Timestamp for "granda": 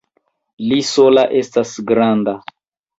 1.95-2.39